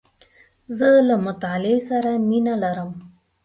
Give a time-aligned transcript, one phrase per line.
[0.77, 2.91] زه له مطالعې سره مینه لرم.